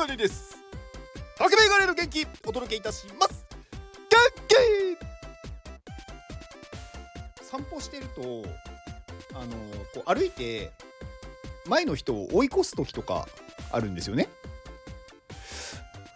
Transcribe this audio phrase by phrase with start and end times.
[0.00, 0.56] ガネです。
[1.36, 3.44] 竹メガネの元気お届けいたします。
[4.08, 4.18] 元
[7.38, 8.22] 気散歩してると
[9.34, 9.52] あの
[9.92, 10.70] こう歩いて
[11.66, 13.28] 前の人を追い越す時とか
[13.70, 14.30] あるんですよね。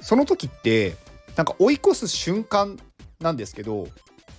[0.01, 0.97] その時って
[1.37, 2.79] なんか追い越す瞬間
[3.21, 3.89] なんですけど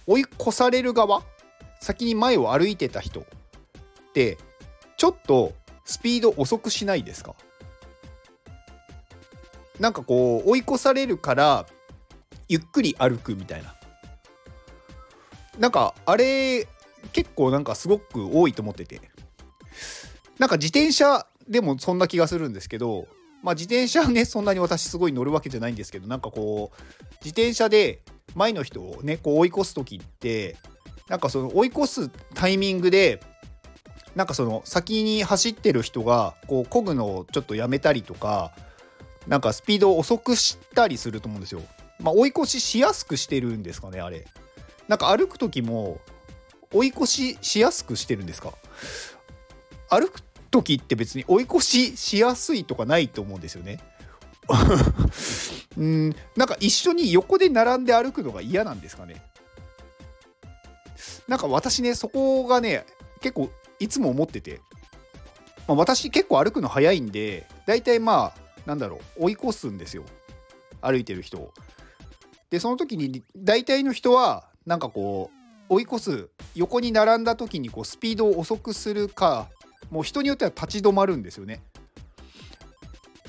[0.07, 1.21] 追い越される側
[1.81, 3.23] 先に前を歩いてた人っ
[4.15, 4.39] て
[4.97, 7.35] ちょっとスピード遅くしないですか？
[9.79, 11.65] なんかこう追い越されるから
[12.47, 13.75] ゆっくり歩くみたいな。
[15.59, 16.67] なんかあれ
[17.13, 19.01] 結構なんかすごく多いと思ってて。
[20.39, 23.07] なんか自転車でもそんな気がするんですけど
[23.41, 26.81] まあ自転車ねそんなに私すごい乗るわけじゃないんですけどなんかこう
[27.23, 28.01] 自転車で
[28.35, 30.57] 前の人をねこう追い越す時って
[31.09, 33.21] なんかその追い越すタイミングで
[34.15, 38.53] なんかその先に走ってる人がこう漕ぐのをちょっとやめたりとか
[39.27, 41.61] なんかスピードを遅くしたりすると思うんですよ。
[41.99, 44.25] まあ、追い越ししやすくしてるんですかねあれ。
[44.87, 45.99] なんか歩く時も
[46.71, 48.53] 追い越ししやすくしてるんですか？
[49.89, 53.79] 歩く時って別に追い越ししやすいとかないと思うんですよね。
[55.77, 59.23] うんなんか一緒に横で並んで歩くのが嫌なんですかね。
[61.27, 62.85] なんか私ねそこがね
[63.21, 64.61] 結構いつも思ってて、
[65.67, 70.03] まあ、私結構歩くの早いんで大体まあなんだろう追い越すんですよ
[70.81, 71.53] 歩いてる人を。
[72.49, 75.31] でその時に大体の人はなんかこ
[75.69, 79.49] う追い越す横に並んだ時にこうスピードを遅くするか
[79.89, 81.63] もう人によっては立ち止まるんですよね。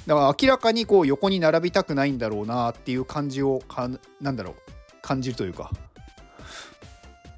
[0.06, 4.54] だから明らかにこう横に並びたくないんだろうなっていう感じをかなんだろう
[5.02, 5.70] 感じるというか。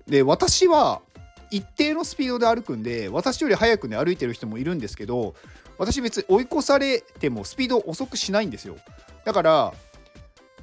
[0.07, 1.03] で私は
[1.51, 5.35] 一定のスピードで歩くんで私より速くね歩いてる人もいるんですけど
[5.79, 8.77] 私別に追い越されてもスピード遅くしないんですよ。
[9.25, 9.75] だから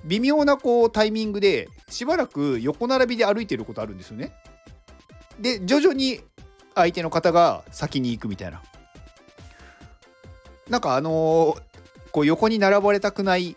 [0.03, 4.34] 微妙なこうタイミングでしばらく横並びで歩いてることあるんですよね。
[5.40, 6.22] で徐々に
[6.75, 8.62] 相手の方が先に行くみたいな。
[10.69, 11.62] なんかあのー、
[12.12, 13.56] こう横に並ばれたくない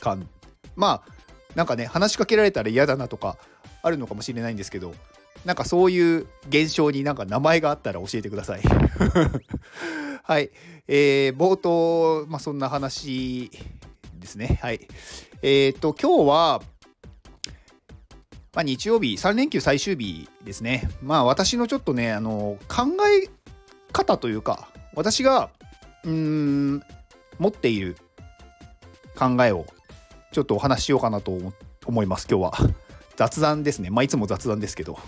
[0.00, 0.28] 感。
[0.76, 1.12] まあ
[1.54, 3.36] なんかね話しかけられたら嫌だなとか
[3.82, 4.94] あるのかもしれないんですけど
[5.44, 8.62] なんかそういう現象になんか名前があったら教えてください
[10.26, 10.50] はい。
[10.88, 13.50] えー、冒頭、まあ、そんな話
[14.14, 14.58] ですね。
[14.62, 14.88] はい。
[15.42, 16.62] えっ、ー、と、今日は、
[18.54, 20.88] まあ、日曜日、3連休最終日ですね。
[21.02, 23.28] まあ、私のちょっとね、あの、考え
[23.92, 25.50] 方というか、私が、
[26.04, 26.82] うん、
[27.38, 27.98] 持っている
[29.14, 29.66] 考えを、
[30.32, 31.38] ちょっとお話ししようかなと
[31.84, 32.74] 思います、今日は。
[33.16, 33.90] 雑談ですね。
[33.90, 34.98] まあ、いつも雑談ですけど。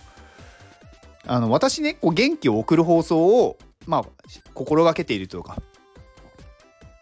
[1.27, 4.05] あの私ねこう元気を送る放送をまあ
[4.55, 5.61] 心がけているというか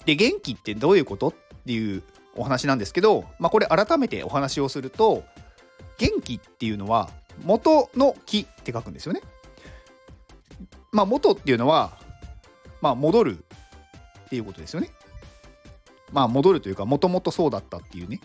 [0.07, 1.35] で元気ってどういうことっ
[1.67, 2.03] ていう
[2.37, 5.25] お話なんですけど、まあ、これ改めてお話をすると
[5.99, 7.11] 元気っていうのは
[7.45, 9.21] 元の木って書くんですよね。
[10.93, 11.99] まあ元っていうのは
[12.81, 13.45] まあ戻る
[14.27, 14.91] っていうことですよね。
[16.13, 18.21] まあ戻るというかもともとそうだったっていうね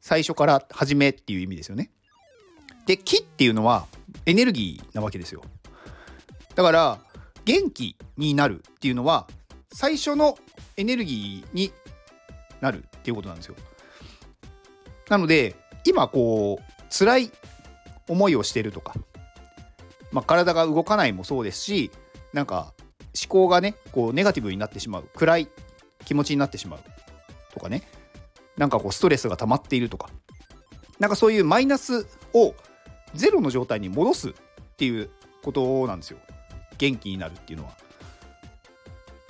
[0.00, 1.90] 最初から始めっていう意味ですよね。
[2.86, 3.86] で木っていうのは
[4.26, 5.42] エネルギーなわけですよ。
[6.54, 6.98] だから
[7.44, 9.26] 元気になるっていうのは
[9.72, 10.38] 最初の
[10.76, 11.72] エネルギーに
[12.60, 13.56] なるっていうことなんですよ。
[15.08, 17.32] なので今こう辛い
[18.08, 18.94] 思いをしてるとか、
[20.12, 21.90] まあ、体が動かないもそうですし
[22.32, 22.72] なんか
[23.20, 25.48] 思考がねこうネガティブになってしまう暗い
[26.04, 26.80] 気持ちになってしまう
[27.52, 27.82] とかね
[28.56, 30.08] なんかこうストレスが溜まっているとか
[30.98, 32.54] なんかそういうマイナスを
[33.14, 34.32] ゼロの状態に戻すっ
[34.76, 35.10] ていう
[35.42, 36.18] ことなんですよ
[36.78, 37.76] 元気になるっていうのは。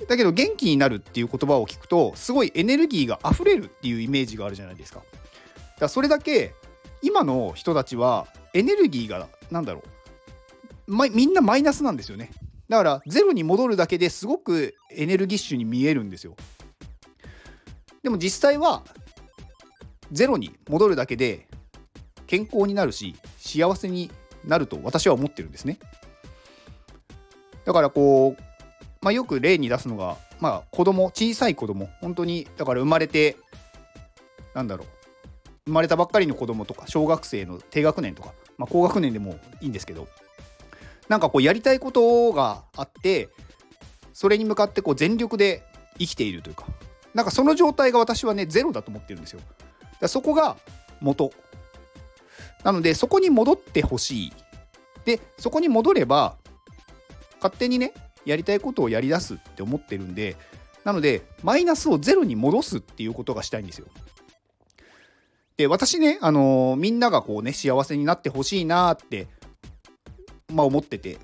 [0.09, 5.01] だけど元気になるっていう言葉を聞くとすごいエネルギーが溢れるっていうイメージがあるじゃないですか。
[5.01, 5.11] だか
[5.81, 6.55] らそれだけ
[7.03, 9.83] 今の人たちはエネルギーが何だろ
[10.89, 12.33] う、ま、みんなマイナスなんですよね。
[12.69, 16.35] だからゼロに戻るだけですごくエネルギッシュに見えるんですよ。
[18.03, 18.85] でも実際は
[20.13, 21.49] ゼロに戻るだけで
[22.35, 24.11] 健康になるし幸せに
[24.45, 25.79] なると私は思ってるんですね。
[27.65, 28.43] だからこう、
[29.03, 33.37] まあ、よく例に出すのが、まあ、子供小さい子供本当にだから生まれて
[34.53, 34.89] なんだろう
[35.67, 40.09] 生まれたばっかりの子供とか小学生の低学年とか、まあ、高学年でもいいんですけど
[41.09, 43.29] なんかこうやりたいことがあって
[44.13, 45.63] それに向かってこう全力で
[46.01, 46.67] 生きているというか
[47.15, 49.41] なんかその状態が私はねゼロだと思ってるんですよ。
[50.01, 50.57] だそこが
[51.01, 51.31] 元
[52.65, 54.33] なのでそこに戻ってほしい。
[55.05, 56.37] でそこに戻れば
[57.37, 57.93] 勝手にね
[58.25, 60.37] やりたいことをやりだすって思ってるんで
[60.83, 63.87] なのでマイナスをゼロに戻すっていうことがしたいんですよ。
[65.57, 69.29] で私ね、あのー、みんながこうね幸せになってほしいなって、
[70.53, 71.19] まあ、思ってて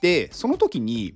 [0.00, 1.14] でその時に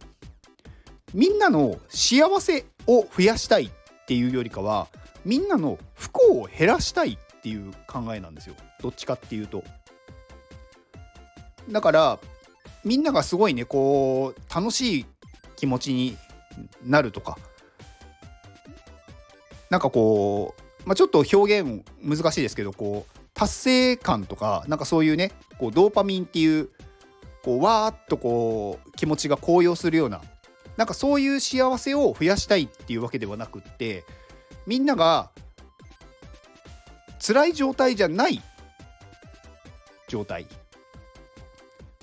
[1.12, 3.70] みんなの幸せを増やしたいっ
[4.06, 4.86] ていうよりかは
[5.24, 9.64] みんなの不幸を減らしたいっていう考えなんですよどっちかっていうと。
[11.70, 12.18] だから
[12.84, 15.06] みんながすごいねこう楽しい
[15.56, 16.16] 気持ちに
[16.84, 17.38] なるとか
[19.68, 20.54] なんかこ
[20.84, 26.70] う、まあ、ちょっと表現難しいですけどこう達成感とかなんかそういうねこうドーパミンっていう
[27.44, 30.20] こうわーっとこう気持ちが高揚するような
[30.76, 34.04] なんかそういう幸せを増やしたいっていうわけではなくって
[34.66, 35.30] みんなが
[37.24, 38.42] 辛い状態じゃない
[40.10, 40.46] 状態。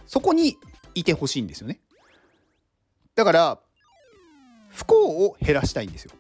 [0.08, 0.58] そこに
[0.96, 1.80] いてほしいんですよね。
[3.14, 3.60] だから
[4.70, 6.12] 不幸を減らしたいんですよ。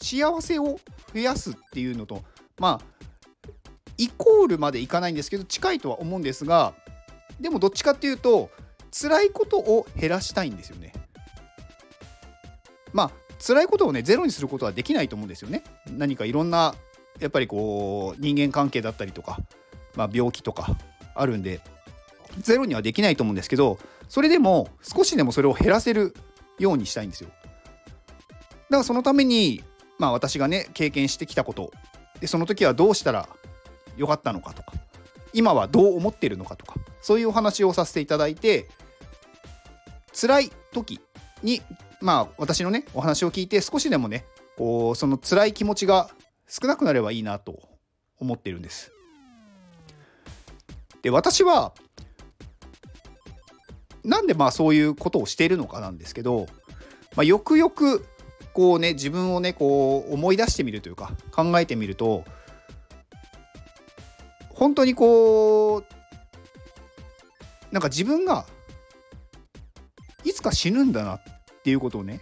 [0.00, 0.78] 幸せを
[1.14, 2.22] 増やすっていうのと
[2.58, 3.04] まあ
[3.96, 6.74] イコールまでいかないんですけど近いとは思うんですが
[7.40, 8.50] でもどっちかっていうと
[8.90, 10.92] 辛いことを減らしたいんですよね。
[12.92, 13.10] まあ
[13.44, 15.64] 辛いことをねゼロにすることはできないと思うんですよね。
[15.90, 16.74] 何かいろんな
[17.20, 19.38] やっぱりこう人間関係だったりとか、
[19.94, 20.76] まあ、病気とか
[21.14, 21.60] あるんで
[22.38, 23.78] ゼロにはできないと思うんですけど
[24.08, 26.14] それでも少しでもそれを減らせる
[26.58, 29.62] ようにしたいんですよだからそのために
[29.98, 31.72] まあ私がね経験してきたこと
[32.20, 33.28] でその時はどうしたら
[33.96, 34.72] よかったのかとか
[35.34, 38.68] 今はどう思ってるのかとかそういうお話をさせていただいて
[40.12, 41.00] 辛い時
[41.42, 41.62] に
[42.00, 44.24] まあ私のねお話を聞いて少しでもね
[44.56, 46.10] こうその辛い気持ちが
[46.48, 47.60] 少なくなればいいなと
[48.18, 48.92] 思ってるんです。
[51.02, 51.72] で私は
[54.04, 56.46] なんでまあそういうことをしているのかなんですけど、
[57.16, 58.04] まあ、よくよく
[58.52, 62.24] こうね自分をねこう思い出してみるというか考えてみると
[64.50, 65.84] 本当にこう
[67.72, 68.44] なんか自分が
[70.24, 71.22] いつか死ぬんだなっ
[71.64, 72.20] ていうことをね、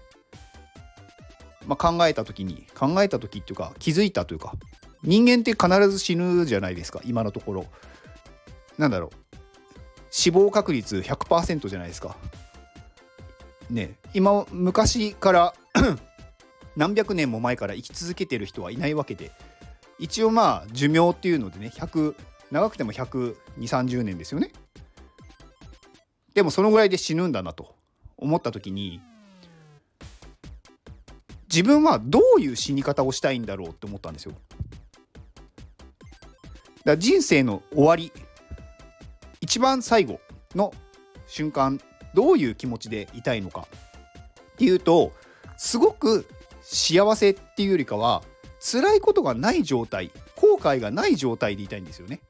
[1.66, 4.54] まあ、考えた時に考えた時っていうか気づいたというか
[5.02, 7.66] 人間って必ず死ぬじゃないですか今のところ。
[8.80, 9.36] なんだろう。
[10.10, 12.16] 死亡確率100%じゃないですか。
[13.68, 15.54] ね今昔から
[16.76, 19.30] 何百年も前から生き続けてる人はいないわけで。
[19.98, 22.14] 一応まあ寿命っていうのでね100
[22.50, 24.50] 長くても12030年ですよね。
[26.32, 27.74] でもそのぐらいで死ぬんだなと
[28.16, 29.02] 思った時に
[31.52, 34.32] 自分はどういう死に方をしたいんだろうって思ったんですよ。
[34.32, 34.42] だか
[36.84, 38.10] ら人生の終わり
[39.40, 40.20] 一番最後
[40.54, 40.72] の
[41.26, 41.80] 瞬間
[42.14, 43.66] どういう気持ちでいたいのか
[44.52, 45.12] っていうと
[45.56, 46.26] すごく
[46.62, 48.22] 幸せっていうよりかは
[48.60, 52.20] 辛いことがない状態後悔がない状態でいたいんですよね。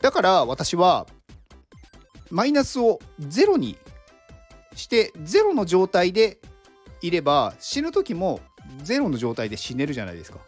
[0.00, 1.06] だから私は
[2.30, 3.78] マイナスをゼロに
[4.74, 6.38] してゼロの状態で
[7.00, 8.40] いれば死ぬ時も
[8.82, 10.38] ゼロの状態で死ねるじゃないですか。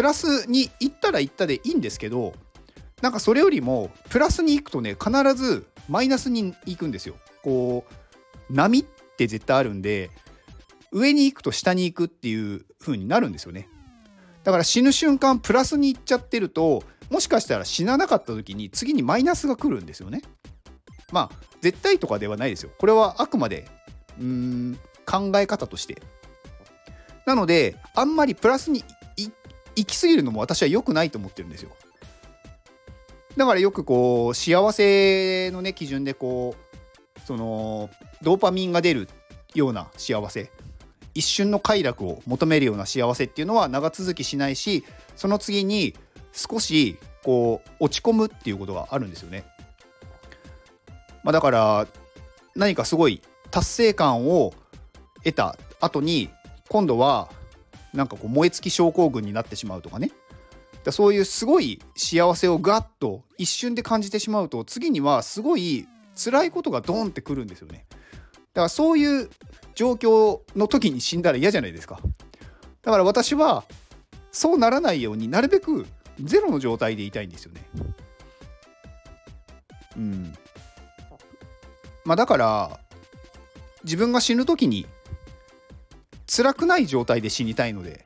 [0.00, 2.32] プラスに行ったら行ったでいいんですけど
[3.02, 7.16] なんかそれよりもプラスに行くとね必ずマイナスに行くんですよ。
[7.42, 7.92] こう
[8.50, 8.84] 波っ
[9.18, 10.08] て絶対あるんで
[10.90, 13.68] 上に行くと下に行くっていう風になるんですよね。
[14.42, 20.22] だから死ぬ瞬間プラスに行っちゃってるともしかしたら死ななかった時に次にマイナスが来るんですよね。
[21.12, 22.70] まあ絶対とかではないですよ。
[22.78, 23.68] これはあくまで
[24.18, 26.00] うーん考え方として。
[27.26, 28.82] なのであんまりプラスに
[29.80, 31.70] 行き過ぎるのも私は良くないと思ってるんですよ。
[33.36, 37.88] だからよくこう幸せのね基準でこうその
[38.22, 39.08] ドーパミンが出る
[39.54, 40.50] ような幸せ
[41.14, 44.84] 一瞬の快楽を求めるような幸せっていうのは長続きしないし
[45.16, 45.94] その次に
[46.32, 49.44] 少しこう落ち込むっていうことがあるんですよね。
[51.22, 51.86] まあ、だから
[52.56, 53.20] 何かすごい
[53.50, 54.54] 達成感を
[55.22, 56.30] 得た後に
[56.68, 57.28] 今度は
[57.92, 60.10] なんかこう燃え尽き症候群になってしまうとかね。
[60.84, 67.84] だそういうすごい幸せをガッと一瞬で感じてしまうと次にはすごい辛いことがドンってくるんですよね。
[67.90, 69.30] だからそういう
[69.74, 72.00] 状況の時に死んだら嫌じゃないですか。
[72.82, 73.64] だから私は
[74.32, 75.86] そうならないようになるべく
[76.22, 77.62] ゼロの状態でいたいんですよね。
[79.96, 80.34] うん。
[82.04, 82.80] まあだから
[83.84, 84.86] 自分が死ぬ時に
[86.32, 88.04] 辛くない状態で死にたいので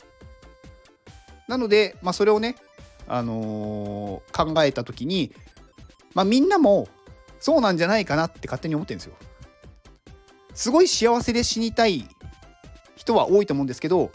[1.46, 2.56] なので、まあ、それをね、
[3.06, 5.32] あのー、考えた時に、
[6.14, 6.88] まあ、みんなも
[7.38, 9.14] そうなんじゃないかなって勝手に思ってるんですよ。
[10.54, 12.08] すごい幸せで死にたい
[12.96, 14.10] 人は多いと思うんですけど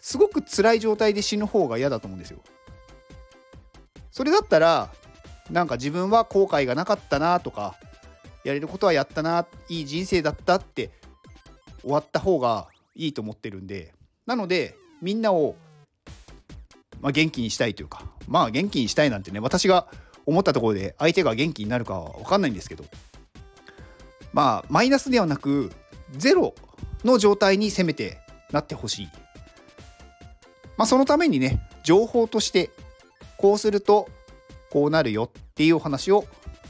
[0.00, 2.40] すごく辛い状態で死ぬ方が嫌だと思うんですよ。
[4.10, 4.90] それだったら
[5.50, 7.76] なんか自分は後悔がなかったなとか
[8.44, 10.90] やれることはやったないい人生だったって
[11.82, 13.94] 終わった方がいいと思ってるんで
[14.26, 15.56] なのでみんなを、
[17.00, 19.86] まあ、元気にしたいというかまあ元気にしたいなんてね私が
[20.24, 22.84] 思ったところで相手が元気になるかは分かんないんですけど
[24.32, 25.70] まあマイナスではなく
[26.12, 26.54] ゼロ
[27.04, 28.18] の状態にせめて
[28.50, 29.08] なってほしい。
[30.76, 32.70] まあそのためにね情報として
[33.38, 34.08] こうすると
[34.70, 36.26] こうなるよっていうお話を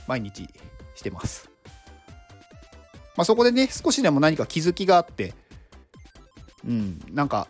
[0.07, 0.49] 毎日
[0.95, 1.51] してます。
[3.17, 5.35] まあ、そこでね少しでも何か気づきがあって
[6.67, 7.49] うんなんか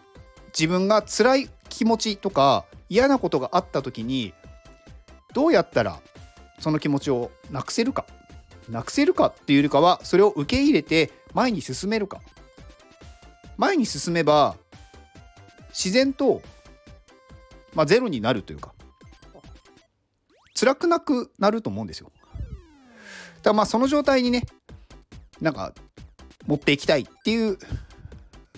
[0.48, 4.32] 自分が辛い気持ちとか嫌なことがあった時に
[5.34, 6.00] どうやったら
[6.58, 8.06] その気持ちをなくせるか
[8.68, 12.20] なくせるかっていうよりかはそれを受け入れて前に進めるか
[13.56, 14.56] 前に進めば
[15.70, 16.42] 自然と、
[17.74, 18.72] まあ、ゼロになるというか
[20.58, 22.10] 辛くなくなると思うんですよ。
[23.42, 24.42] だまあその状態にね
[25.40, 25.74] なんか
[26.46, 27.58] 持っていきたいっていう、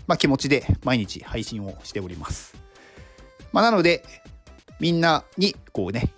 [0.08, 2.56] まあ、気持ちで毎日配信をしております。
[3.52, 4.02] まあ、なので
[4.80, 6.12] みんなにこうね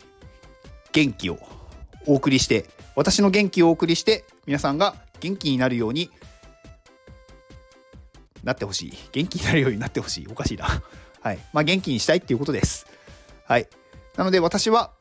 [0.93, 1.39] 元気を
[2.07, 6.11] お送りして私の元気をお送りして皆さんが元気になるように
[8.43, 8.93] なってほしい。
[9.13, 10.27] 元気になるようになってほしい。
[10.31, 10.67] おかしいな。
[11.21, 11.39] はい。
[11.53, 12.87] まあ元気にしたいっていうことです。
[13.45, 13.69] はい。
[14.17, 14.93] なので私は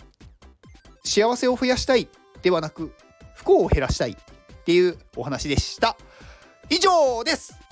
[1.03, 2.10] 幸せを増やしたい
[2.41, 2.91] ではなく
[3.36, 5.96] 不幸を減らしたいっていうお話でした。
[6.69, 7.68] 以上です。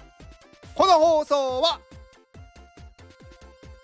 [0.77, 1.79] この放送は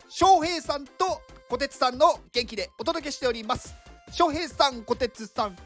[0.08, 3.74] 翔平さんと小鉄さんの元気でお届けしております。
[4.12, 5.58] 翔平さん小鉄さん元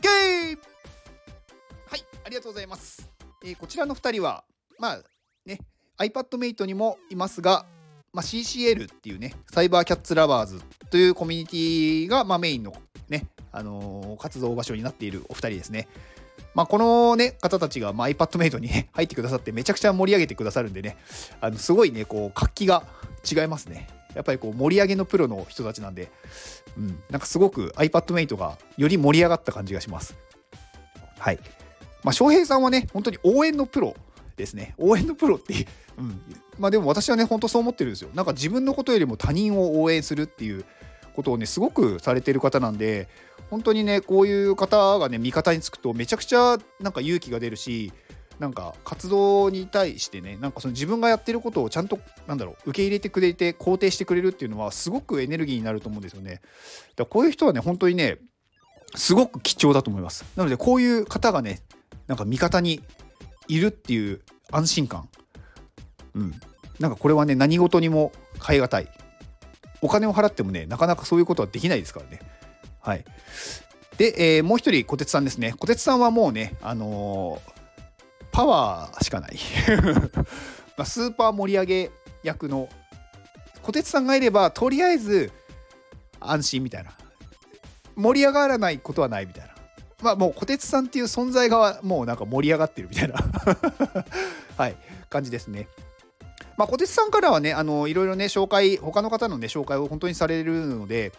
[0.00, 0.06] 気！
[1.90, 3.10] はいありがとうございます、
[3.44, 4.44] えー、こちらの2人は
[4.78, 5.00] まあ
[5.44, 5.58] ね
[5.98, 7.66] iPadMate にもいますが、
[8.12, 12.72] まあ、CCL っていうねサイバーキャッツラバーズというコミュニティがまあメインの
[13.08, 15.88] ね、あのー、活動場所になっているお二人ですね。
[16.54, 20.96] まあ、このね、方たちが、まあ、iPadMate に、ね、 入ってくださってめちゃくちゃ盛り上げてくださるんでね、
[21.40, 22.84] あのすごいね、こう、活気が
[23.30, 23.88] 違いますね。
[24.14, 26.10] やっぱりこう盛り上げのプロの人たちなんで、
[26.76, 30.16] うん、なんかすごく iPadMate がより盛り上がった感じがします。
[31.18, 31.38] はい。
[32.02, 33.94] まあ、翔平さんはね、本当に応援のプロ
[34.36, 34.74] ですね。
[34.78, 35.66] 応援のプロっていう、
[35.98, 36.20] うん。
[36.58, 38.10] まあでも私はね、本当そう思ってるんですよ。
[38.14, 40.64] なんか自分のことよりも他人を応援するっていう
[41.14, 43.08] ことをね、すごくされてる方なんで、
[43.50, 47.92] 本当にね、こういう方がね、味方につくとめちゃくちゃなんか勇気が出るし、
[48.40, 56.32] なんか活動に対してねなんかその自分がやってることをちゃんとなんだろう受け入れてくれて肯定してくれるっていうのはすごくエネルギーになると思うんですよね。
[56.32, 56.42] だか
[56.96, 58.16] らこういう人はね本当にね
[58.96, 60.24] すごく貴重だと思います。
[60.36, 61.60] なのでこういう方がね
[62.06, 62.80] なんか味方に
[63.46, 65.08] いるっていう安心感
[66.14, 66.34] うん
[66.78, 68.88] なんかこれはね何事にも代え難い
[69.82, 72.20] お金を払ってもねなかなかそういうことはできないですからね。
[72.80, 73.04] はい。
[73.96, 75.54] で、えー、もう一人小鉄さんですね。
[75.58, 77.52] 小鉄さんはもうねあのー、
[78.32, 79.38] パワーしかない。
[80.76, 81.90] まスーパー盛り上げ
[82.22, 82.68] 役の
[83.62, 85.30] 小鉄さんがいればとりあえず
[86.20, 86.92] 安心みたいな。
[87.96, 89.50] 盛り上がらないことはないみたいな。
[90.02, 93.16] まあもう小鉄さんっていう存在がもうなんか盛り上がってるみたいな。
[94.56, 94.76] はい。
[95.10, 95.68] 感じですね。
[96.60, 101.10] まあ小鉄さんからはねあのいろいろね紹介他の方のね紹介を本当にされるので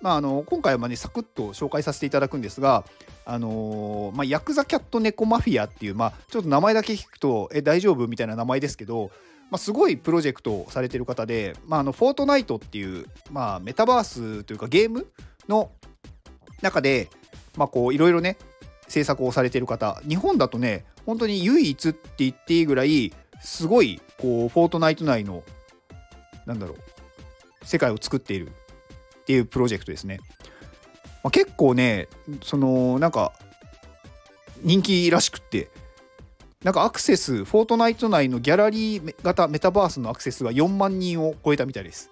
[0.00, 2.86] まあ、あの今回はねサクッと紹介させていただくんですが、
[3.26, 9.10] あのー、まあ、ヤクザキャットネコマフィアっていう、まあ、ちょっと名前だけ聞くとえ大丈夫みたいな名前ですけど、
[9.50, 15.06] まあ、すごいプロジェクトをされてる方で、まあ、あのフォートナイトっていう、まあ、メタバースというかゲーム
[15.48, 15.70] の
[16.62, 17.10] 中で、
[17.58, 18.38] まあ、こういろいろね
[18.88, 20.00] 制作をされてる方。
[20.08, 25.42] 日本だとね本当に唯一って言っていいぐらいすごいこうフォートナイト内の
[26.46, 26.76] なんだろう
[27.64, 28.50] 世界を作っているっ
[29.24, 30.20] ていうプロジェクトですね。
[31.22, 32.08] まあ、結構ね
[32.42, 33.32] そのなんか
[34.62, 35.70] 人気らしくって
[36.64, 42.10] なんかアクセスフォートナイト内のギャラリー型メタバースのアクセスが4万人を超えたみたいです。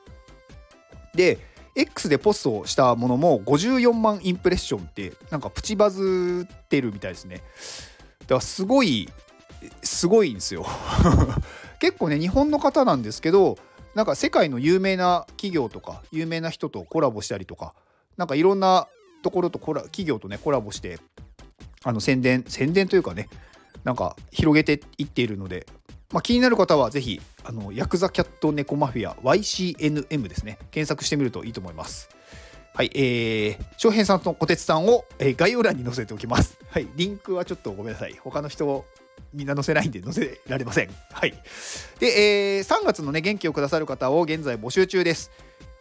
[1.15, 1.39] で
[1.75, 7.43] X でポストしたものも54万インプレッションってなんかプチバズってるみたいですね。
[8.21, 9.09] だからすごい
[9.83, 10.67] すごいんですよ
[11.81, 13.59] 結構ね日本の方なんですけど
[13.95, 17.75] なんか世界の有名な企業とか有名な人とコラボしたりとか
[18.17, 18.88] なんかいろんな
[19.23, 20.99] ところとコラ企業とねコラボして
[21.85, 23.29] あの宣伝宣伝というかね
[23.85, 25.67] なんか広げていっているので、
[26.12, 32.09] まあ、気になる方はぜひあのヤクザキャットネコマフィア YCNM ですね検索してみるといいと思います。
[32.79, 36.57] はい、えー、翔平さんと小鉄さんを、えー、概要欄に載せておきます。
[36.71, 38.15] はい、リンクはちょっとごめんなさい。
[38.23, 38.85] 他の人
[39.35, 40.91] みんな載せないんで載せられません。
[41.13, 41.35] はい。
[41.99, 45.33] で、えー、3月のね、元気をくださる方を現在募集中です。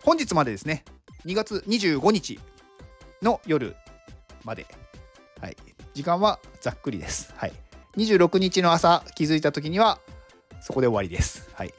[0.01, 0.85] 本日までですね、
[1.27, 2.39] 2月25日
[3.21, 3.75] の夜
[4.43, 4.65] まで。
[5.39, 5.57] はい。
[5.93, 7.31] 時間はざっくりです。
[7.37, 7.53] はい。
[7.97, 9.99] 26日の朝気づいた時には
[10.61, 11.47] そこで終わりです。
[11.53, 11.75] はい。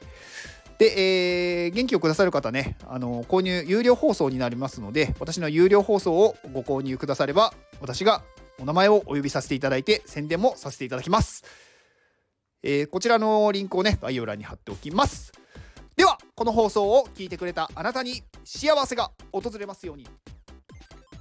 [0.79, 8.23] で、えー、元気をくださる方ね、あの購入有料放送になりますので、私の有料放送をご購入くだされば、私が
[8.61, 11.43] お名前をお呼びさせていただいて、宣伝もさせていただきます。
[12.63, 15.33] えー、こちらのリンクをね、概要欄に貼っておきます。
[15.97, 20.07] では、この放送を聞いてくれたあなたに幸せが訪れますように。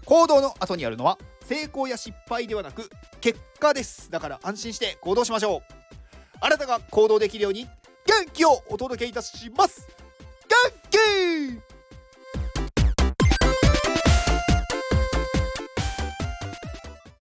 [0.04, 2.88] 行動の後にあるのは、成功や失敗ではなく、
[3.20, 4.08] 結果です。
[4.08, 5.78] だから安心して行動しましょう。
[6.40, 7.66] あなたが行動できるように
[8.08, 9.86] 元気をお届けいたします。
[10.48, 10.56] 元
[10.90, 11.67] 気